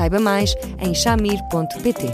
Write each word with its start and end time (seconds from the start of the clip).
Saiba 0.00 0.18
mais 0.18 0.54
em 0.78 0.94
chamir.pt. 0.94 2.06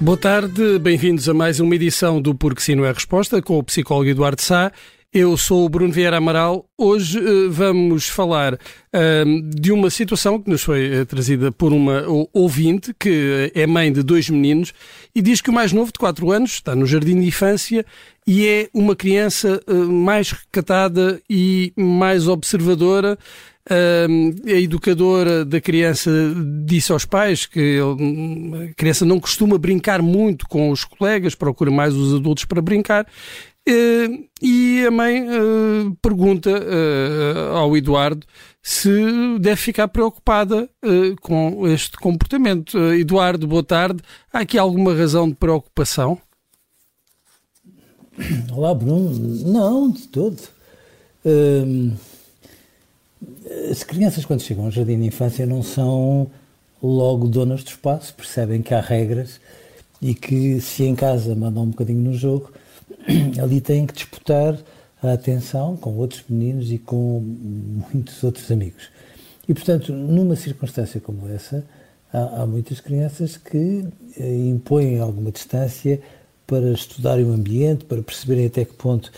Boa 0.00 0.18
tarde, 0.18 0.80
bem-vindos 0.80 1.28
a 1.28 1.34
mais 1.34 1.60
uma 1.60 1.76
edição 1.76 2.20
do 2.20 2.34
Porque 2.34 2.62
Sim 2.62 2.74
Não 2.74 2.84
é 2.84 2.90
Resposta 2.90 3.40
com 3.40 3.56
o 3.56 3.62
psicólogo 3.62 4.10
Eduardo 4.10 4.42
Sá. 4.42 4.72
Eu 5.12 5.36
sou 5.36 5.66
o 5.66 5.68
Bruno 5.68 5.92
Vieira 5.92 6.18
Amaral. 6.18 6.64
Hoje 6.78 7.18
uh, 7.18 7.50
vamos 7.50 8.06
falar 8.08 8.54
uh, 8.54 9.42
de 9.60 9.72
uma 9.72 9.90
situação 9.90 10.40
que 10.40 10.48
nos 10.48 10.62
foi 10.62 11.00
uh, 11.00 11.04
trazida 11.04 11.50
por 11.50 11.72
uma 11.72 12.04
ouvinte 12.32 12.94
que 12.96 13.50
é 13.52 13.66
mãe 13.66 13.92
de 13.92 14.04
dois 14.04 14.30
meninos 14.30 14.72
e 15.12 15.20
diz 15.20 15.40
que 15.40 15.50
o 15.50 15.52
mais 15.52 15.72
novo, 15.72 15.90
de 15.92 15.98
4 15.98 16.30
anos, 16.30 16.52
está 16.52 16.76
no 16.76 16.86
jardim 16.86 17.20
de 17.20 17.26
infância 17.26 17.84
e 18.24 18.46
é 18.46 18.68
uma 18.72 18.94
criança 18.94 19.60
mais 19.88 20.30
recatada 20.30 21.20
e 21.28 21.72
mais 21.76 22.28
observadora. 22.28 23.18
a 23.68 24.52
educadora 24.52 25.44
da 25.44 25.60
criança 25.60 26.10
disse 26.64 26.92
aos 26.92 27.04
pais 27.04 27.46
que 27.46 27.80
a 27.80 28.74
criança 28.74 29.04
não 29.04 29.18
costuma 29.18 29.58
brincar 29.58 30.00
muito 30.00 30.46
com 30.46 30.70
os 30.70 30.84
colegas, 30.84 31.34
procura 31.34 31.70
mais 31.72 31.96
os 31.96 32.14
adultos 32.14 32.44
para 32.44 32.62
brincar 32.62 33.06
e 33.66 34.84
a 34.86 34.90
mãe 34.90 35.22
uh, 35.22 35.96
pergunta 36.02 36.50
uh, 36.50 37.56
ao 37.56 37.76
Eduardo 37.76 38.26
se 38.62 38.90
deve 39.40 39.56
ficar 39.56 39.88
preocupada 39.88 40.68
com 41.22 41.66
este 41.66 41.96
comportamento. 41.96 42.76
Eduardo, 42.92 43.46
boa 43.46 43.62
tarde. 43.62 44.02
Há 44.30 44.40
aqui 44.40 44.58
alguma 44.58 44.94
razão 44.94 45.28
de 45.28 45.34
preocupação? 45.34 46.18
Olá, 48.52 48.74
Bruno. 48.74 49.10
Não, 49.46 49.90
de 49.90 50.06
todo. 50.08 50.38
Hum, 51.24 51.92
as 53.70 53.82
crianças, 53.82 54.24
quando 54.24 54.42
chegam 54.42 54.66
ao 54.66 54.70
jardim 54.70 54.98
de 54.98 55.06
infância, 55.06 55.46
não 55.46 55.62
são 55.62 56.30
logo 56.82 57.28
donas 57.28 57.62
do 57.62 57.68
espaço, 57.68 58.14
percebem 58.14 58.62
que 58.62 58.74
há 58.74 58.80
regras 58.80 59.40
e 60.00 60.14
que 60.14 60.60
se 60.60 60.84
em 60.84 60.94
casa 60.94 61.34
mandam 61.34 61.64
um 61.64 61.70
bocadinho 61.70 62.00
no 62.00 62.14
jogo, 62.14 62.52
ali 63.42 63.60
têm 63.60 63.86
que 63.86 63.94
disputar 63.94 64.58
a 65.02 65.12
atenção 65.12 65.76
com 65.76 65.96
outros 65.96 66.22
meninos 66.28 66.70
e 66.70 66.78
com 66.78 67.20
muitos 67.92 68.22
outros 68.22 68.50
amigos. 68.50 68.90
E, 69.48 69.54
portanto, 69.54 69.92
numa 69.92 70.36
circunstância 70.36 71.00
como 71.00 71.28
essa, 71.28 71.64
há, 72.12 72.42
há 72.42 72.46
muitas 72.46 72.80
crianças 72.80 73.36
que 73.36 73.84
eh, 74.18 74.36
impõem 74.46 75.00
alguma 75.00 75.30
distância 75.30 76.00
para 76.46 76.72
estudarem 76.72 77.24
o 77.24 77.32
ambiente, 77.32 77.84
para 77.84 78.02
perceberem 78.02 78.46
até 78.46 78.64
que 78.64 78.74
ponto 78.74 79.10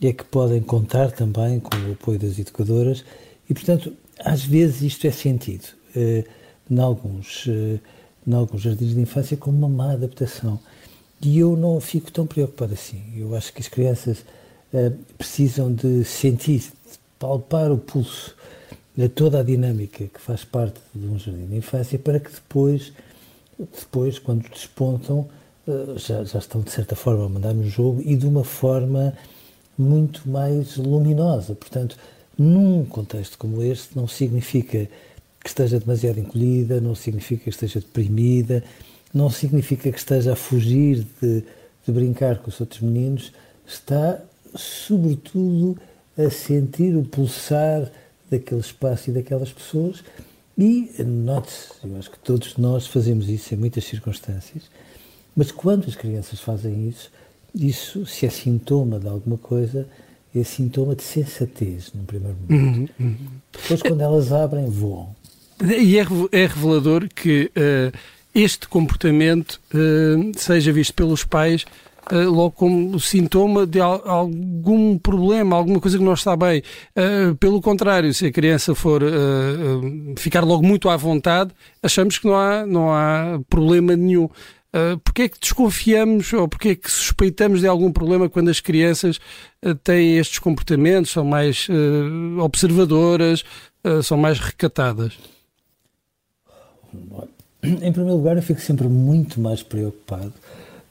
é 0.00 0.12
que 0.12 0.24
podem 0.24 0.60
contar 0.60 1.10
também 1.10 1.60
com 1.60 1.76
o 1.76 1.92
apoio 1.92 2.18
das 2.18 2.38
educadoras 2.38 3.04
e, 3.48 3.54
portanto, 3.54 3.92
às 4.18 4.44
vezes 4.44 4.82
isto 4.82 5.06
é 5.06 5.10
sentido, 5.10 5.68
eh, 5.94 6.24
em, 6.70 6.78
alguns, 6.78 7.46
eh, 7.48 7.78
em 8.26 8.34
alguns 8.34 8.62
jardins 8.62 8.94
de 8.94 9.00
infância, 9.00 9.36
como 9.36 9.58
uma 9.58 9.68
má 9.68 9.92
adaptação. 9.92 10.58
E 11.20 11.38
eu 11.38 11.56
não 11.56 11.80
fico 11.80 12.12
tão 12.12 12.26
preocupado 12.26 12.74
assim. 12.74 13.02
Eu 13.16 13.34
acho 13.34 13.52
que 13.52 13.60
as 13.60 13.68
crianças 13.68 14.18
uh, 14.72 14.90
precisam 15.16 15.72
de 15.72 16.04
sentir, 16.04 16.60
de 16.60 16.98
palpar 17.18 17.72
o 17.72 17.78
pulso 17.78 18.36
de 18.96 19.08
toda 19.08 19.40
a 19.40 19.42
dinâmica 19.42 20.06
que 20.06 20.20
faz 20.20 20.44
parte 20.44 20.80
de 20.94 21.06
um 21.06 21.18
jardim 21.18 21.46
de 21.46 21.56
infância 21.56 21.98
para 21.98 22.18
que 22.18 22.30
depois, 22.30 22.92
depois 23.58 24.18
quando 24.18 24.48
despontam, 24.48 25.28
uh, 25.66 25.98
já, 25.98 26.22
já 26.24 26.38
estão 26.38 26.60
de 26.60 26.70
certa 26.70 26.94
forma 26.94 27.26
a 27.26 27.28
mandar 27.28 27.54
no 27.54 27.68
jogo 27.68 28.00
e 28.04 28.16
de 28.16 28.26
uma 28.26 28.44
forma 28.44 29.12
muito 29.76 30.28
mais 30.28 30.76
luminosa. 30.76 31.54
Portanto, 31.54 31.96
num 32.36 32.84
contexto 32.84 33.36
como 33.38 33.62
este, 33.62 33.96
não 33.96 34.06
significa 34.06 34.88
que 35.40 35.48
esteja 35.48 35.78
demasiado 35.78 36.18
encolhida, 36.18 36.80
não 36.80 36.94
significa 36.94 37.44
que 37.44 37.50
esteja 37.50 37.80
deprimida, 37.80 38.62
não 39.12 39.30
significa 39.30 39.90
que 39.90 39.98
esteja 39.98 40.32
a 40.32 40.36
fugir 40.36 41.06
de, 41.20 41.42
de 41.86 41.92
brincar 41.92 42.38
com 42.38 42.48
os 42.48 42.60
outros 42.60 42.80
meninos, 42.80 43.32
está, 43.66 44.20
sobretudo, 44.54 45.78
a 46.16 46.30
sentir 46.30 46.96
o 46.96 47.04
pulsar 47.04 47.90
daquele 48.30 48.60
espaço 48.60 49.10
e 49.10 49.12
daquelas 49.12 49.52
pessoas. 49.52 50.02
E, 50.56 50.90
note-se, 51.04 51.72
eu 51.84 51.96
acho 51.96 52.10
que 52.10 52.18
todos 52.18 52.56
nós 52.56 52.86
fazemos 52.86 53.28
isso 53.28 53.54
em 53.54 53.56
muitas 53.56 53.84
circunstâncias, 53.84 54.64
mas 55.36 55.52
quando 55.52 55.86
as 55.86 55.94
crianças 55.94 56.40
fazem 56.40 56.88
isso, 56.88 57.12
isso, 57.54 58.04
se 58.04 58.26
é 58.26 58.30
sintoma 58.30 58.98
de 58.98 59.08
alguma 59.08 59.38
coisa, 59.38 59.86
é 60.34 60.44
sintoma 60.44 60.94
de 60.94 61.02
sensatez, 61.02 61.92
num 61.94 62.04
primeiro 62.04 62.36
momento. 62.48 62.92
Uhum, 62.98 63.06
uhum. 63.06 63.28
Depois, 63.52 63.82
quando 63.82 64.00
elas 64.00 64.32
abrem, 64.32 64.66
voam. 64.66 65.14
E 65.62 65.98
é, 65.98 66.06
é 66.32 66.46
revelador 66.46 67.08
que 67.08 67.50
uh, 67.56 67.96
este 68.34 68.68
comportamento 68.68 69.60
uh, 69.74 70.32
seja 70.36 70.72
visto 70.72 70.94
pelos 70.94 71.24
pais 71.24 71.64
uh, 72.12 72.30
logo 72.30 72.52
como 72.52 73.00
sintoma 73.00 73.66
de 73.66 73.80
al 73.80 74.02
algum 74.06 74.98
problema, 74.98 75.56
alguma 75.56 75.80
coisa 75.80 75.98
que 75.98 76.04
não 76.04 76.14
está 76.14 76.36
bem. 76.36 76.62
Uh, 76.96 77.34
pelo 77.36 77.60
contrário, 77.60 78.12
se 78.14 78.26
a 78.26 78.32
criança 78.32 78.74
for 78.74 79.02
ficar 80.16 80.44
logo 80.44 80.66
muito 80.66 80.88
à 80.88 80.96
vontade, 80.96 81.50
achamos 81.82 82.18
que 82.18 82.26
não 82.26 82.36
há, 82.36 82.66
não 82.66 82.92
há 82.92 83.40
problema 83.48 83.96
nenhum. 83.96 84.28
Uh, 84.68 84.98
porque 84.98 85.22
é 85.22 85.28
que 85.28 85.40
desconfiamos 85.40 86.30
ou 86.34 86.46
porque 86.46 86.68
é 86.70 86.74
que 86.74 86.90
suspeitamos 86.90 87.60
de 87.60 87.66
algum 87.66 87.90
problema 87.90 88.28
quando 88.28 88.50
as 88.50 88.60
crianças 88.60 89.18
uh, 89.64 89.74
têm 89.76 90.18
estes 90.18 90.38
comportamentos, 90.38 91.10
são 91.10 91.24
mais 91.24 91.66
uh, 91.68 92.40
observadoras, 92.40 93.44
são 94.02 94.18
mais 94.18 94.38
recatadas? 94.38 95.16
Em 97.62 97.92
primeiro 97.92 98.16
lugar, 98.16 98.36
eu 98.36 98.42
fico 98.42 98.60
sempre 98.60 98.86
muito 98.88 99.40
mais 99.40 99.62
preocupado 99.62 100.32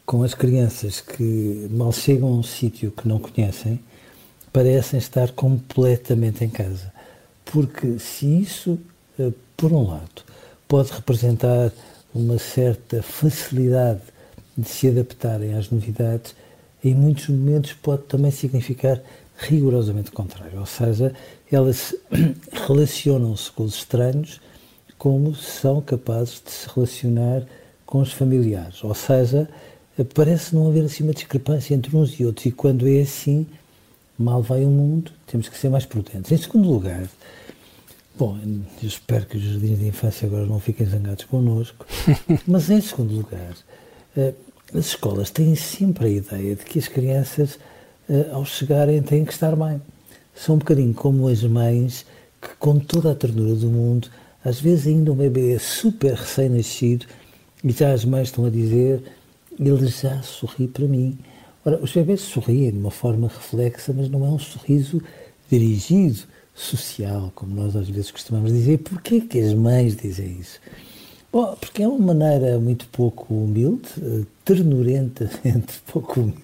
com 0.06 0.24
as 0.24 0.34
crianças 0.34 1.00
que 1.00 1.68
mal 1.72 1.92
chegam 1.94 2.28
a 2.28 2.32
um 2.32 2.44
sítio 2.44 2.92
que 2.92 3.08
não 3.08 3.20
conhecem, 3.20 3.80
parecem 4.52 5.00
estar 5.00 5.32
completamente 5.32 6.44
em 6.44 6.50
casa. 6.50 6.92
Porque 7.46 8.00
se 8.00 8.26
isso, 8.26 8.78
eh, 9.18 9.32
por 9.56 9.72
um 9.72 9.88
lado, 9.88 10.24
pode 10.68 10.92
representar 10.92 11.72
uma 12.14 12.38
certa 12.38 13.02
facilidade 13.02 14.02
de 14.58 14.68
se 14.68 14.90
adaptarem 14.90 15.54
às 15.54 15.70
novidades, 15.70 16.36
em 16.84 16.94
muitos 16.94 17.30
momentos 17.30 17.74
pode 17.74 18.04
também 18.04 18.32
significar 18.32 19.02
rigorosamente 19.38 20.10
o 20.10 20.14
contrário. 20.14 20.60
Ou 20.60 20.66
seja, 20.66 21.14
elas 21.50 21.96
relacionam-se 22.68 23.52
com 23.52 23.64
os 23.64 23.76
estranhos 23.76 24.42
como 24.98 25.36
são 25.36 25.82
capazes 25.82 26.42
de 26.44 26.52
se 26.52 26.68
relacionar 26.74 27.44
com 27.86 28.00
os 28.00 28.12
familiares. 28.12 28.84
Ou 28.84 28.94
seja, 28.94 29.50
parece 30.14 30.56
não 30.56 30.68
haver 30.68 30.86
assim 30.86 31.04
uma 31.04 31.14
discrepância 31.14 31.74
entre 31.74 31.96
uns 31.96 32.20
e 32.20 32.26
outros. 32.26 32.46
E 32.46 32.52
quando 32.52 32.88
é 32.88 33.02
assim, 33.02 33.48
mal 34.18 34.42
vai 34.42 34.66
o 34.66 34.70
mundo, 34.70 35.12
temos 35.26 35.48
que 35.48 35.58
ser 35.58 35.70
mais 35.70 35.86
prudentes. 35.86 36.32
Em 36.32 36.38
segundo 36.38 36.70
lugar, 36.70 37.08
bom, 38.18 38.38
eu 38.82 38.88
espero 38.88 39.26
que 39.26 39.38
os 39.38 39.44
jardins 39.44 39.80
de 39.80 39.88
infância 39.88 40.28
agora 40.28 40.46
não 40.46 40.60
fiquem 40.60 40.88
zangados 40.88 41.26
connosco, 41.26 41.86
mas 42.48 42.70
em 42.70 42.82
segundo 42.82 43.16
lugar, 43.16 43.56
eh, 44.16 44.34
as 44.74 44.88
escolas 44.88 45.30
têm 45.30 45.56
sempre 45.56 46.06
a 46.08 46.10
ideia 46.10 46.56
de 46.56 46.66
que 46.66 46.80
as 46.80 46.88
crianças, 46.88 47.60
eh, 48.10 48.30
ao 48.32 48.44
chegarem, 48.46 49.02
têm 49.02 49.24
que 49.24 49.32
estar 49.32 49.56
bem. 49.56 49.82
São 50.36 50.56
um 50.56 50.60
bocadinho 50.60 50.94
como 50.94 51.28
as 51.28 51.44
mães 51.44 52.06
que, 52.42 52.50
com 52.60 52.80
toda 52.80 53.12
a 53.12 53.16
ternura 53.16 53.56
do 53.56 53.68
mundo, 53.68 54.10
às 54.48 54.62
vezes 54.62 54.88
ainda 54.88 55.12
um 55.12 55.16
bebê 55.16 55.54
é 55.54 55.60
super 55.60 56.14
recém-nascido 56.14 57.06
e 57.62 57.72
já 57.72 57.92
as 57.92 58.06
mães 58.06 58.30
estão 58.30 58.46
a 58.46 58.50
dizer 58.50 59.04
ele 59.60 59.88
já 59.88 60.22
sorri 60.22 60.68
para 60.70 60.86
mim. 60.86 61.18
Ora, 61.66 61.78
os 61.84 61.92
bebês 61.92 62.22
sorriem 62.22 62.72
de 62.72 62.78
uma 62.78 62.92
forma 62.92 63.28
reflexa, 63.28 63.94
mas 63.94 64.10
não 64.10 64.26
é 64.26 64.30
um 64.30 64.40
sorriso 64.40 65.02
dirigido, 65.50 66.20
social, 66.56 67.30
como 67.36 67.56
nós 67.56 67.76
às 67.76 67.90
vezes 67.90 68.10
costumamos 68.10 68.54
dizer. 68.54 68.78
Porquê 68.78 69.20
que 69.20 69.38
as 69.40 69.54
mães 69.54 69.98
dizem 69.98 70.38
isso? 70.40 70.60
Bom, 71.30 71.54
porque 71.60 71.84
é 71.84 71.88
uma 71.88 72.14
maneira 72.14 72.58
muito 72.58 72.88
pouco 72.88 73.34
humilde, 73.34 73.90
eh, 74.02 74.24
ternurenta, 74.46 75.30
entre 75.44 75.76
pouco 75.92 76.22
humilde, 76.22 76.42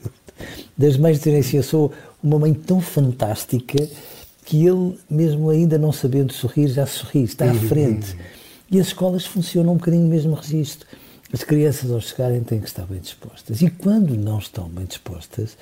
das 0.78 0.98
mães 0.98 1.20
dizerem 1.20 1.40
assim, 1.40 1.58
eu 1.58 1.64
sou 1.64 1.94
uma 2.22 2.38
mãe 2.38 2.54
tão 2.54 2.82
fantástica 2.82 3.88
que 4.46 4.66
ele, 4.66 4.98
mesmo 5.10 5.50
ainda 5.50 5.78
não 5.78 5.92
sabendo 5.92 6.34
sorrir, 6.34 6.68
já 6.68 6.86
sorri, 6.86 7.24
está 7.24 7.46
à 7.50 7.54
uhum. 7.54 7.60
frente. 7.60 8.16
E 8.70 8.80
as 8.80 8.88
escolas 8.88 9.26
funcionam 9.26 9.74
um 9.74 9.78
bocadinho 9.78 10.04
no 10.04 10.10
mesmo 10.10 10.34
registro. 10.34 10.88
As 11.32 11.44
crianças, 11.44 11.90
ao 11.92 12.00
chegarem, 12.00 12.44
têm 12.44 12.60
que 12.60 12.68
estar 12.68 12.86
bem 12.86 13.00
dispostas. 13.00 13.62
E 13.62 13.70
quando 13.70 14.16
não 14.16 14.38
estão 14.38 14.70
bem 14.70 14.86
dispostas, 14.86 15.58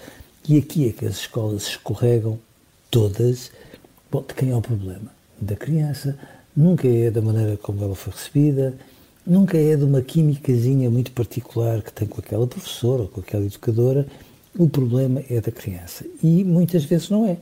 e 0.48 0.58
aqui 0.58 0.90
é 0.90 0.92
que 0.92 1.06
as 1.06 1.18
escolas 1.18 1.64
escorregam 1.64 2.40
todas, 2.90 3.52
bom, 4.12 4.24
de 4.28 4.34
quem 4.34 4.50
é 4.50 4.56
o 4.56 4.62
problema? 4.62 5.12
Da 5.40 5.56
criança. 5.56 6.18
Nunca 6.56 6.88
é 6.88 7.10
da 7.10 7.22
maneira 7.22 7.56
como 7.56 7.82
ela 7.84 7.96
foi 7.96 8.12
recebida, 8.12 8.76
nunca 9.26 9.58
é 9.58 9.76
de 9.78 9.84
uma 9.86 10.02
químicazinha 10.02 10.90
muito 10.90 11.12
particular 11.12 11.82
que 11.82 11.94
tem 11.94 12.08
com 12.08 12.20
aquela 12.20 12.46
professora 12.46 13.04
ou 13.04 13.08
com 13.08 13.22
aquela 13.22 13.46
educadora. 13.46 14.06
O 14.58 14.68
problema 14.68 15.24
é 15.30 15.40
da 15.40 15.52
criança. 15.52 16.06
E 16.22 16.44
muitas 16.44 16.84
vezes 16.84 17.10
não 17.10 17.26
é. 17.26 17.38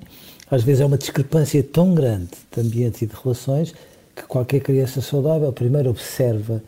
Às 0.51 0.63
vezes 0.63 0.81
é 0.81 0.85
uma 0.85 0.97
discrepância 0.97 1.61
tão 1.63 1.93
grande 1.93 2.31
de 2.51 2.61
ambiente 2.61 3.03
e 3.03 3.07
de 3.07 3.13
relações 3.15 3.73
que 4.15 4.23
qualquer 4.23 4.59
criança 4.61 5.01
saudável 5.01 5.51
primeiro 5.53 5.89
observa 5.89 6.61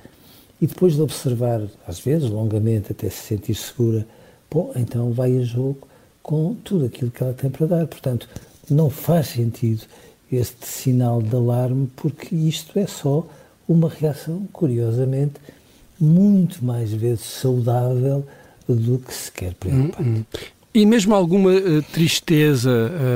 e 0.61 0.67
depois 0.67 0.93
de 0.93 1.01
observar, 1.01 1.61
às 1.87 1.99
vezes 1.99 2.29
longamente, 2.29 2.91
até 2.91 3.09
se 3.09 3.23
sentir 3.23 3.55
segura, 3.55 4.05
bom, 4.49 4.71
então 4.75 5.11
vai 5.11 5.35
a 5.37 5.41
jogo 5.41 5.87
com 6.21 6.53
tudo 6.63 6.85
aquilo 6.85 7.09
que 7.09 7.23
ela 7.23 7.33
tem 7.33 7.49
para 7.49 7.65
dar. 7.65 7.87
Portanto, 7.87 8.29
não 8.69 8.89
faz 8.89 9.29
sentido 9.29 9.85
este 10.31 10.67
sinal 10.67 11.21
de 11.21 11.35
alarme, 11.35 11.89
porque 11.95 12.35
isto 12.35 12.77
é 12.77 12.85
só 12.85 13.27
uma 13.67 13.89
reação, 13.89 14.47
curiosamente, 14.53 15.33
muito 15.99 16.63
mais 16.63 16.93
vezes 16.93 17.25
saudável 17.25 18.25
do 18.67 18.99
que 18.99 19.13
sequer 19.13 19.55
preocupante. 19.55 20.01
Hum, 20.01 20.19
hum. 20.19 20.60
E 20.73 20.85
mesmo 20.85 21.13
alguma 21.13 21.51
uh, 21.51 21.81
tristeza, 21.91 22.71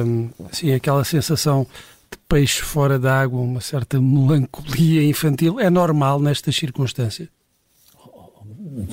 um, 0.06 0.30
assim, 0.52 0.74
aquela 0.74 1.04
sensação 1.06 1.66
de 2.12 2.18
peixe 2.28 2.62
fora 2.62 3.00
d'água, 3.00 3.40
uma 3.40 3.62
certa 3.62 4.00
melancolia 4.00 5.04
infantil, 5.04 5.60
é 5.60 5.70
normal 5.70 6.20
nestas 6.20 6.56
circunstâncias? 6.56 7.30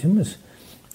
Mas, 0.05 0.39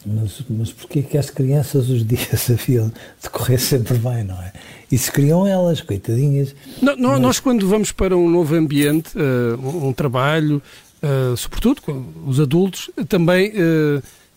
mas, 0.05 0.43
mas 0.49 0.71
porquê 0.71 1.03
que 1.03 1.17
as 1.17 1.29
crianças 1.29 1.89
os 1.89 2.05
dias 2.05 2.47
haviam 2.49 2.91
de 3.21 3.29
correr 3.29 3.57
sempre 3.57 3.97
bem, 3.97 4.23
não 4.23 4.41
é? 4.41 4.53
E 4.89 4.97
se 4.97 5.11
criam 5.11 5.45
elas, 5.45 5.81
coitadinhas. 5.81 6.55
Não, 6.81 6.95
não, 6.95 7.11
mas... 7.11 7.21
Nós, 7.21 7.39
quando 7.41 7.67
vamos 7.67 7.91
para 7.91 8.15
um 8.15 8.29
novo 8.29 8.55
ambiente, 8.55 9.11
uh, 9.17 9.87
um, 9.87 9.91
trabalho, 9.91 10.61
uh, 11.03 11.35
sobretudo 11.35 11.81
os 12.25 12.39
adultos, 12.39 12.89
também 13.09 13.51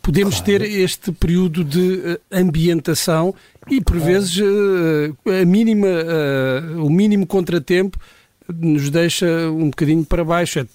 podemos 0.02 0.40
claro. 0.40 0.46
ter 0.46 0.62
este 0.62 1.12
período 1.12 1.64
de 1.64 2.18
ambientação 2.30 3.34
e, 3.70 3.80
por 3.80 3.98
vezes, 3.98 4.38
a 5.26 5.44
mínima, 5.44 5.88
o 6.82 6.90
mínimo 6.90 7.26
contratempo 7.26 7.98
nos 8.48 8.90
deixa 8.90 9.26
um 9.50 9.70
bocadinho 9.70 10.04
para 10.04 10.24
baixo. 10.24 10.60
É 10.60 10.66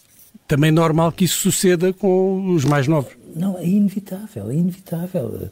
também 0.48 0.72
normal 0.72 1.12
que 1.12 1.26
isso 1.26 1.40
suceda 1.40 1.92
com 1.92 2.54
os 2.54 2.64
mais 2.64 2.88
novos. 2.88 3.12
Não, 3.36 3.58
é 3.58 3.66
inevitável, 3.66 4.50
é 4.50 4.54
inevitável. 4.54 5.50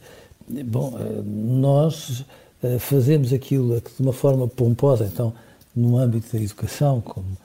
Bom, 0.66 0.98
nós 1.24 2.24
eh, 2.64 2.78
fazemos 2.78 3.30
aquilo 3.32 3.78
de 3.78 4.02
uma 4.02 4.12
forma 4.12 4.48
pomposa, 4.48 5.04
então, 5.04 5.34
no 5.76 5.98
âmbito 5.98 6.34
da 6.34 6.42
educação, 6.42 7.02
como, 7.02 7.36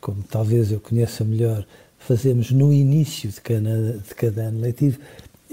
como 0.00 0.22
talvez 0.22 0.70
eu 0.70 0.78
conheça 0.78 1.24
melhor, 1.24 1.64
fazemos 1.98 2.52
no 2.52 2.72
início 2.72 3.28
de 3.28 3.40
cada, 3.40 3.92
de 3.94 4.14
cada 4.14 4.42
ano 4.42 4.60
letivo, 4.60 4.98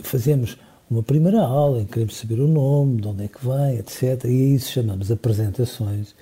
fazemos 0.03 0.57
uma 0.89 1.01
primeira 1.01 1.41
aula 1.41 1.81
em 1.81 1.85
que 1.85 1.93
queremos 1.93 2.15
saber 2.15 2.39
o 2.39 2.47
nome, 2.47 3.01
de 3.01 3.07
onde 3.07 3.23
é 3.23 3.27
que 3.27 3.45
vem, 3.45 3.77
etc. 3.79 4.25
E 4.25 4.27
a 4.27 4.55
isso 4.55 4.71
chamamos 4.71 5.11
apresentações. 5.11 6.13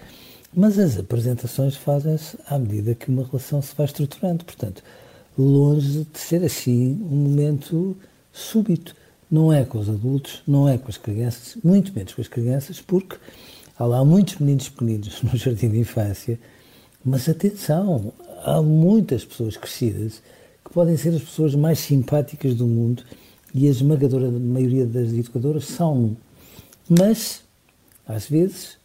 Mas 0.56 0.78
as 0.78 0.98
apresentações 0.98 1.76
fazem-se 1.76 2.38
à 2.48 2.58
medida 2.58 2.96
que 2.96 3.10
uma 3.10 3.26
relação 3.26 3.62
se 3.62 3.76
vai 3.76 3.86
estruturando. 3.86 4.46
Portanto, 4.46 4.84
longe 5.38 6.08
de 6.12 6.20
ser 6.20 6.44
assim 6.44 7.00
um 7.10 7.16
momento 7.16 7.98
súbito. 8.32 8.96
Não 9.30 9.52
é 9.52 9.66
com 9.66 9.80
os 9.80 9.90
adultos, 9.90 10.44
não 10.48 10.70
é 10.70 10.78
com 10.78 10.90
as 10.90 10.98
crianças, 10.98 11.58
muito 11.64 11.92
menos 11.94 12.14
com 12.14 12.22
as 12.22 12.28
crianças, 12.28 12.80
porque 12.80 13.18
há 13.78 13.86
lá 13.86 14.06
muitos 14.06 14.38
meninos 14.38 14.70
pequeninos 14.70 15.22
no 15.24 15.36
jardim 15.36 15.70
de 15.70 15.80
infância, 15.80 16.40
mas 17.04 17.28
atenção, 17.28 18.14
há 18.44 18.62
muitas 18.62 19.26
pessoas 19.26 19.58
crescidas 19.58 20.22
que 20.64 20.72
podem 20.72 20.96
ser 20.96 21.16
as 21.16 21.22
pessoas 21.22 21.56
mais 21.56 21.80
simpáticas 21.80 22.54
do 22.56 22.68
mundo 22.68 23.04
e 23.54 23.68
a 23.68 23.72
esmagadora 23.72 24.32
maioria 24.32 24.86
das 24.86 25.14
educadoras 25.14 25.66
são, 25.66 26.18
mas 26.90 27.44
às 28.08 28.28
vezes 28.28 28.78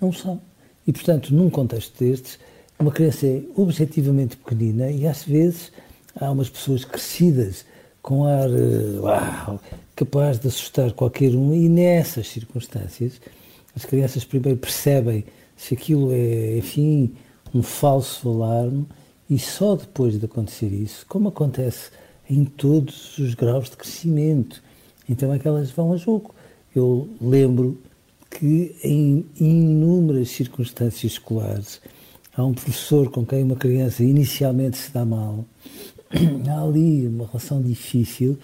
não 0.00 0.12
são. 0.12 0.40
E 0.86 0.92
portanto, 0.92 1.34
num 1.34 1.50
contexto 1.50 1.98
destes, 1.98 2.38
uma 2.78 2.90
criança 2.90 3.26
é 3.26 3.42
objetivamente 3.54 4.36
pequenina 4.36 4.90
e 4.90 5.06
às 5.06 5.24
vezes 5.24 5.72
há 6.16 6.30
umas 6.30 6.48
pessoas 6.48 6.84
crescidas 6.84 7.66
com 8.00 8.24
ar 8.24 8.48
eh, 8.48 9.00
uau, 9.00 9.60
capaz 9.94 10.38
de 10.38 10.48
assustar 10.48 10.92
qualquer 10.92 11.34
um, 11.34 11.52
e 11.52 11.68
nessas 11.68 12.28
circunstâncias 12.28 13.20
as 13.76 13.84
crianças 13.84 14.24
primeiro 14.24 14.58
percebem 14.58 15.24
se 15.56 15.74
aquilo 15.74 16.12
é, 16.12 16.58
enfim, 16.58 17.14
um 17.54 17.62
falso 17.62 18.28
alarme 18.28 18.86
e 19.28 19.38
só 19.38 19.76
depois 19.76 20.18
de 20.18 20.24
acontecer 20.24 20.72
isso, 20.72 21.04
como 21.06 21.28
acontece 21.28 21.90
em 22.28 22.44
todos 22.44 23.18
os 23.18 23.34
graus 23.34 23.70
de 23.70 23.76
crescimento, 23.76 24.62
então 25.08 25.32
é 25.32 25.38
que 25.38 25.48
elas 25.48 25.70
vão 25.70 25.92
a 25.92 25.96
jogo. 25.96 26.34
Eu 26.74 27.08
lembro 27.20 27.80
que 28.30 28.76
em 28.84 29.26
inúmeras 29.40 30.28
circunstâncias 30.28 31.12
escolares 31.12 31.80
há 32.36 32.44
um 32.44 32.52
professor 32.52 33.10
com 33.10 33.24
quem 33.24 33.42
uma 33.42 33.56
criança 33.56 34.04
inicialmente 34.04 34.76
se 34.76 34.92
dá 34.92 35.04
mal 35.04 35.46
há 36.48 36.62
ali 36.62 37.06
uma 37.06 37.26
relação 37.26 37.62
difícil 37.62 38.38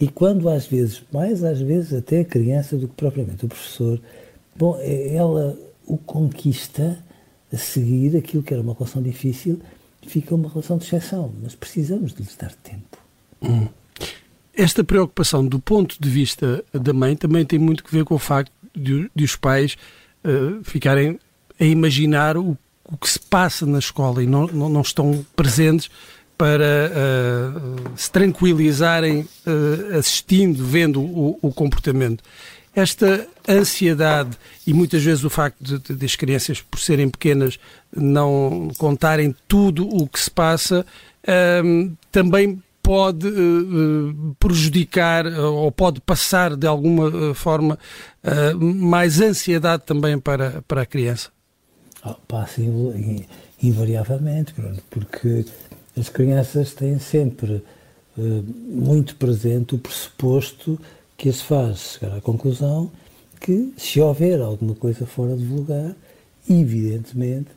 e 0.00 0.08
quando 0.08 0.48
às 0.48 0.66
vezes, 0.66 1.02
mais 1.12 1.42
às 1.44 1.60
vezes 1.60 1.92
até 1.92 2.20
a 2.20 2.24
criança 2.24 2.76
do 2.76 2.88
que 2.88 2.94
propriamente 2.94 3.44
o 3.44 3.48
professor, 3.48 4.00
bom, 4.56 4.76
é, 4.80 5.14
ela 5.14 5.58
o 5.86 5.98
conquista 5.98 7.02
a 7.52 7.56
seguir 7.56 8.16
aquilo 8.16 8.42
que 8.42 8.54
era 8.54 8.62
uma 8.62 8.74
relação 8.74 9.02
difícil, 9.02 9.60
fica 10.06 10.34
uma 10.34 10.48
relação 10.48 10.78
de 10.78 10.84
exceção, 10.84 11.32
mas 11.42 11.54
precisamos 11.54 12.14
de 12.14 12.22
lhes 12.22 12.36
dar 12.36 12.54
tempo. 12.54 12.99
Esta 14.54 14.84
preocupação 14.84 15.46
do 15.46 15.58
ponto 15.58 15.96
de 15.98 16.10
vista 16.10 16.64
da 16.72 16.92
mãe 16.92 17.16
também 17.16 17.44
tem 17.44 17.58
muito 17.58 17.82
que 17.82 17.92
ver 17.92 18.04
com 18.04 18.14
o 18.14 18.18
facto 18.18 18.52
de, 18.76 19.10
de 19.14 19.24
os 19.24 19.36
pais 19.36 19.76
uh, 20.24 20.62
ficarem 20.62 21.18
a 21.58 21.64
imaginar 21.64 22.36
o, 22.36 22.56
o, 22.84 22.96
que 22.96 23.08
se 23.08 23.18
passa 23.18 23.64
na 23.64 23.78
escola 23.78 24.22
e 24.22 24.26
não, 24.26 24.46
não, 24.46 24.68
não 24.68 24.80
estão 24.80 25.24
presentes 25.36 25.90
para 26.36 26.90
uh, 26.90 27.90
se 27.96 28.10
tranquilizarem 28.10 29.20
uh, 29.20 29.98
assistindo, 29.98 30.64
vendo 30.64 31.00
o, 31.00 31.38
o, 31.42 31.52
comportamento. 31.52 32.24
Esta 32.74 33.26
ansiedade 33.48 34.38
e 34.66 34.72
muitas 34.72 35.02
vezes 35.02 35.22
o 35.22 35.28
facto 35.28 35.62
de, 35.62 35.78
de, 35.78 35.94
de, 35.94 36.06
as 36.06 36.16
crianças, 36.16 36.62
por 36.62 36.80
serem 36.80 37.10
pequenas, 37.10 37.58
não 37.94 38.70
contarem 38.78 39.34
tudo 39.46 39.86
o 39.86 40.08
que 40.08 40.18
se 40.18 40.30
passa, 40.30 40.86
uh, 41.24 41.96
também 42.10 42.62
pode 42.90 43.28
prejudicar 44.40 45.24
ou 45.26 45.70
pode 45.70 46.00
passar 46.00 46.56
de 46.56 46.66
alguma 46.66 47.32
forma 47.36 47.78
mais 48.56 49.20
ansiedade 49.20 49.84
também 49.86 50.18
para, 50.18 50.60
para 50.66 50.82
a 50.82 50.86
criança. 50.86 51.30
Oh, 52.04 52.14
passa 52.26 52.60
invariavelmente, 53.62 54.54
porque 54.90 55.44
as 55.96 56.08
crianças 56.08 56.74
têm 56.74 56.98
sempre 56.98 57.62
uh, 58.18 58.44
muito 58.68 59.14
presente 59.14 59.76
o 59.76 59.78
pressuposto 59.78 60.76
que 61.16 61.32
se 61.32 61.44
faz 61.44 61.98
chegar 62.00 62.16
à 62.16 62.20
conclusão 62.20 62.90
que 63.40 63.72
se 63.76 64.00
houver 64.00 64.40
alguma 64.40 64.74
coisa 64.74 65.06
fora 65.06 65.36
de 65.36 65.44
lugar, 65.44 65.94
evidentemente 66.48 67.50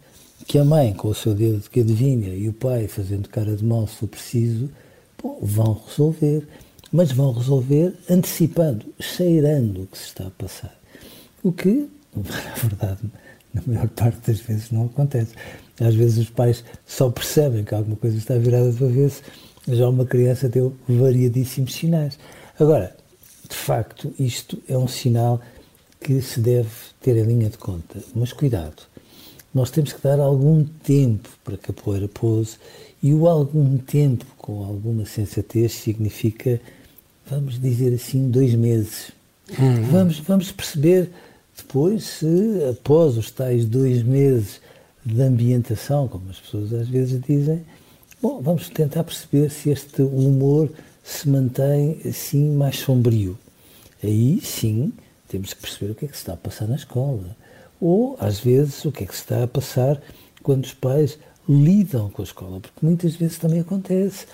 que 0.45 0.59
a 0.59 0.63
mãe 0.65 0.93
com 0.93 1.07
o 1.07 1.15
seu 1.15 1.33
dedo 1.33 1.67
que 1.71 1.79
adivinha 1.79 2.35
e 2.35 2.47
o 2.47 2.53
pai 2.53 2.87
fazendo 2.87 3.29
cara 3.29 3.55
de 3.55 3.65
mal 3.65 3.87
se 3.87 3.95
for 3.95 4.07
preciso, 4.07 4.69
bom, 5.23 5.39
vão 5.41 5.81
resolver, 5.87 6.47
mas 6.91 7.11
vão 7.11 7.31
resolver 7.31 7.95
antecipando, 8.09 8.85
cheirando 8.99 9.83
o 9.83 9.87
que 9.87 9.97
se 9.97 10.05
está 10.05 10.27
a 10.27 10.31
passar. 10.31 10.77
O 11.41 11.51
que, 11.51 11.89
na 12.15 12.53
verdade, 12.55 12.99
na 13.53 13.61
maior 13.65 13.87
parte 13.89 14.19
das 14.27 14.39
vezes 14.41 14.71
não 14.71 14.85
acontece. 14.85 15.33
Às 15.79 15.95
vezes 15.95 16.17
os 16.17 16.29
pais 16.29 16.63
só 16.85 17.09
percebem 17.09 17.63
que 17.63 17.73
alguma 17.73 17.95
coisa 17.95 18.17
está 18.17 18.37
virada 18.37 18.71
do 18.71 18.85
avesso, 18.85 19.21
já 19.67 19.87
uma 19.87 20.05
criança 20.05 20.49
deu 20.49 20.75
variadíssimos 20.87 21.73
sinais. 21.73 22.19
Agora, 22.59 22.95
de 23.49 23.55
facto, 23.55 24.13
isto 24.19 24.61
é 24.67 24.77
um 24.77 24.87
sinal 24.87 25.41
que 25.99 26.21
se 26.21 26.39
deve 26.39 26.69
ter 27.01 27.15
em 27.15 27.23
linha 27.23 27.49
de 27.49 27.57
conta. 27.57 27.99
Mas 28.13 28.33
cuidado, 28.33 28.83
nós 29.53 29.71
temos 29.71 29.93
que 29.93 30.01
dar 30.01 30.19
algum 30.19 30.63
tempo 30.63 31.29
para 31.43 31.57
que 31.57 31.71
a 31.71 31.73
poeira 31.73 32.07
pouse 32.07 32.57
e 33.03 33.13
o 33.13 33.27
algum 33.27 33.77
tempo 33.77 34.25
com 34.37 34.63
alguma 34.63 35.05
sensatez 35.05 35.73
significa, 35.73 36.59
vamos 37.29 37.59
dizer 37.59 37.93
assim, 37.93 38.29
dois 38.29 38.55
meses. 38.55 39.11
Uhum. 39.59 39.83
Vamos, 39.91 40.19
vamos 40.19 40.51
perceber 40.53 41.09
depois 41.55 42.03
se, 42.03 42.63
após 42.71 43.17
os 43.17 43.29
tais 43.29 43.65
dois 43.65 44.01
meses 44.01 44.61
de 45.05 45.21
ambientação, 45.21 46.07
como 46.07 46.29
as 46.29 46.39
pessoas 46.39 46.73
às 46.73 46.87
vezes 46.87 47.21
dizem, 47.21 47.65
bom, 48.21 48.41
vamos 48.41 48.69
tentar 48.69 49.03
perceber 49.03 49.51
se 49.51 49.69
este 49.69 50.01
humor 50.01 50.71
se 51.03 51.27
mantém 51.27 51.99
assim 52.07 52.55
mais 52.55 52.79
sombrio. 52.79 53.37
Aí 54.01 54.39
sim 54.41 54.93
temos 55.27 55.53
que 55.53 55.61
perceber 55.61 55.91
o 55.91 55.95
que 55.95 56.05
é 56.05 56.07
que 56.07 56.15
se 56.15 56.21
está 56.21 56.33
a 56.33 56.37
passar 56.37 56.67
na 56.67 56.75
escola 56.75 57.35
ou, 57.85 58.15
às 58.17 58.39
vezes, 58.39 58.85
o 58.85 58.93
que 58.93 59.03
é 59.03 59.07
que 59.07 59.13
se 59.13 59.23
está 59.23 59.43
a 59.43 59.47
passar 59.47 60.01
quando 60.41 60.63
os 60.63 60.73
pais 60.73 61.19
lidam 61.47 62.09
com 62.09 62.21
a 62.21 62.25
escola, 62.25 62.59
porque 62.59 62.85
muitas 62.85 63.15
vezes 63.15 63.37
também 63.37 63.59
acontece. 63.59 64.25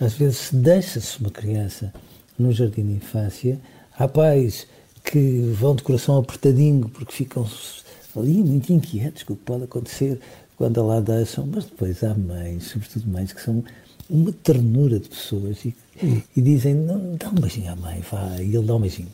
Às 0.00 0.14
vezes 0.14 0.50
deixa-se 0.52 1.18
uma 1.20 1.30
criança 1.30 1.92
no 2.38 2.52
jardim 2.52 2.86
de 2.86 2.92
infância, 2.92 3.58
há 3.96 4.06
pais 4.06 4.66
que 5.04 5.40
vão 5.54 5.74
de 5.74 5.82
coração 5.82 6.18
apertadinho 6.18 6.88
porque 6.88 7.12
ficam 7.12 7.48
ali 8.16 8.42
muito 8.42 8.72
inquietos 8.72 9.22
com 9.22 9.32
o 9.32 9.36
que 9.36 9.44
pode 9.44 9.64
acontecer 9.64 10.20
quando 10.56 10.80
a 10.80 10.84
lá 10.84 11.00
deixam, 11.00 11.46
mas 11.46 11.64
depois 11.64 12.02
há 12.02 12.14
mães, 12.14 12.64
sobretudo 12.64 13.08
mães, 13.08 13.32
que 13.32 13.40
são 13.40 13.62
uma 14.10 14.32
ternura 14.32 14.98
de 14.98 15.08
pessoas 15.08 15.64
e, 15.64 15.74
e 16.36 16.42
dizem, 16.42 16.74
não, 16.74 17.16
dá 17.16 17.28
um 17.28 17.34
beijinho 17.34 17.72
à 17.72 17.76
mãe, 17.76 18.00
vai, 18.10 18.44
e 18.44 18.56
ele 18.56 18.66
dá 18.66 18.74
um 18.74 18.80
beijinho. 18.80 19.08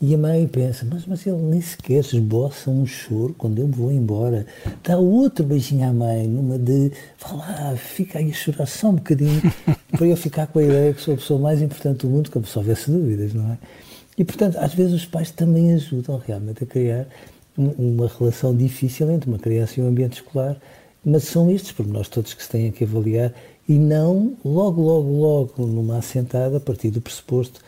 E 0.00 0.14
a 0.14 0.18
mãe 0.18 0.46
pensa, 0.46 0.86
mas, 0.88 1.04
mas 1.06 1.26
ele 1.26 1.38
nem 1.38 1.60
sequer 1.60 1.98
esboça 1.98 2.70
um 2.70 2.86
choro 2.86 3.34
quando 3.36 3.58
eu 3.58 3.66
me 3.66 3.74
vou 3.74 3.90
embora. 3.90 4.46
Dá 4.84 4.96
outro 4.96 5.44
beijinho 5.44 5.88
à 5.88 5.92
mãe, 5.92 6.28
numa 6.28 6.56
de, 6.56 6.92
vá 7.20 7.32
lá, 7.32 7.76
fica 7.76 8.20
aí 8.20 8.30
a 8.30 8.32
chorar 8.32 8.66
só 8.66 8.90
um 8.90 8.94
bocadinho, 8.94 9.42
para 9.90 10.06
eu 10.06 10.16
ficar 10.16 10.46
com 10.46 10.60
a 10.60 10.62
ideia 10.62 10.94
que 10.94 11.00
sou 11.00 11.14
a 11.14 11.16
pessoa 11.16 11.40
mais 11.40 11.60
importante 11.60 12.06
do 12.06 12.08
mundo, 12.08 12.30
como 12.30 12.46
se 12.46 12.56
houvesse 12.56 12.88
dúvidas, 12.88 13.34
não 13.34 13.50
é? 13.50 13.58
E, 14.16 14.24
portanto, 14.24 14.56
às 14.58 14.72
vezes 14.72 14.92
os 14.92 15.04
pais 15.04 15.32
também 15.32 15.74
ajudam 15.74 16.22
realmente 16.24 16.62
a 16.62 16.66
criar 16.66 17.08
uma 17.56 18.06
relação 18.06 18.56
difícil 18.56 19.10
entre 19.10 19.28
uma 19.28 19.38
criança 19.38 19.80
e 19.80 19.82
um 19.82 19.88
ambiente 19.88 20.22
escolar, 20.22 20.56
mas 21.04 21.24
são 21.24 21.50
estes 21.50 21.72
pormenores 21.72 22.08
todos 22.08 22.34
que 22.34 22.42
se 22.42 22.48
têm 22.48 22.70
que 22.70 22.84
avaliar 22.84 23.32
e 23.68 23.74
não 23.74 24.36
logo, 24.44 24.80
logo, 24.80 25.10
logo, 25.10 25.66
numa 25.66 25.98
assentada, 25.98 26.58
a 26.58 26.60
partir 26.60 26.90
do 26.90 27.00
pressuposto 27.00 27.60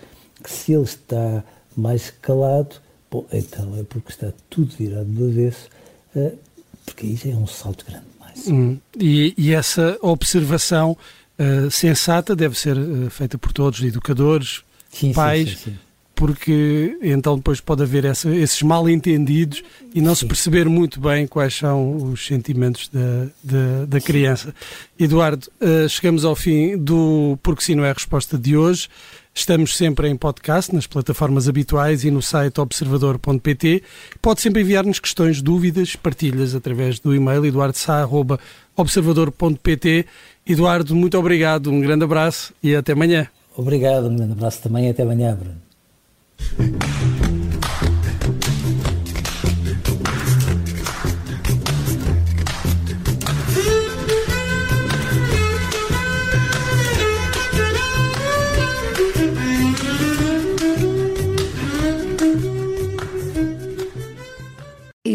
que 0.42 0.50
se 0.50 0.72
ele 0.72 0.84
está 0.84 1.44
mais 1.76 2.10
calado, 2.22 2.76
bom, 3.10 3.26
então 3.32 3.76
é 3.78 3.82
porque 3.82 4.10
está 4.10 4.32
tudo 4.48 4.74
virado 4.76 5.06
do 5.06 5.28
avesso, 5.28 5.68
uh, 6.14 6.38
porque 6.84 7.06
aí 7.06 7.16
já 7.16 7.30
é 7.30 7.34
um 7.34 7.46
salto 7.46 7.84
grande 7.84 8.06
mais. 8.18 8.48
Hum, 8.48 8.78
e, 8.98 9.34
e, 9.36 9.52
essa 9.52 9.98
observação 10.00 10.96
uh, 11.38 11.70
sensata 11.70 12.34
deve 12.34 12.58
ser 12.58 12.76
uh, 12.76 13.10
feita 13.10 13.38
por 13.38 13.52
todos, 13.52 13.82
educadores, 13.82 14.62
sim, 14.90 15.12
pais, 15.12 15.50
sim, 15.50 15.70
sim, 15.70 15.78
porque 16.14 16.98
então 17.02 17.36
depois 17.36 17.60
pode 17.60 17.82
haver 17.82 18.04
essa, 18.04 18.34
esses 18.34 18.60
mal-entendidos 18.62 19.62
e 19.94 20.02
não 20.02 20.14
se 20.14 20.26
perceber 20.26 20.68
muito 20.68 21.00
bem 21.00 21.26
quais 21.26 21.54
são 21.54 21.96
os 21.96 22.26
sentimentos 22.26 22.88
da, 22.88 23.26
da, 23.42 23.84
da 23.86 24.00
criança. 24.02 24.54
Eduardo, 24.98 25.50
chegamos 25.88 26.26
ao 26.26 26.36
fim 26.36 26.76
do 26.76 27.38
Porque 27.42 27.64
Sim 27.64 27.76
Não 27.76 27.86
é 27.86 27.90
a 27.90 27.94
Resposta 27.94 28.36
de 28.36 28.54
hoje. 28.54 28.86
Estamos 29.40 29.74
sempre 29.74 30.06
em 30.06 30.16
podcast, 30.16 30.74
nas 30.74 30.86
plataformas 30.86 31.48
habituais 31.48 32.04
e 32.04 32.10
no 32.10 32.20
site 32.20 32.60
observador.pt. 32.60 33.82
Pode 34.20 34.42
sempre 34.42 34.60
enviar-nos 34.60 35.00
questões, 35.00 35.40
dúvidas, 35.40 35.96
partilhas 35.96 36.54
através 36.54 36.98
do 36.98 37.14
e-mail 37.14 37.46
eduardosá.observador.pt. 37.46 40.04
Eduardo, 40.46 40.94
muito 40.94 41.18
obrigado, 41.18 41.72
um 41.72 41.80
grande 41.80 42.04
abraço 42.04 42.52
e 42.62 42.76
até 42.76 42.92
amanhã. 42.92 43.28
Obrigado, 43.56 44.08
um 44.08 44.16
grande 44.16 44.32
abraço 44.32 44.60
também 44.60 44.88
e 44.88 44.90
até 44.90 45.04
amanhã, 45.04 45.34
Bruno. 45.34 45.56